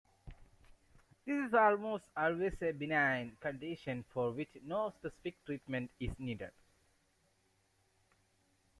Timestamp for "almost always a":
1.53-2.71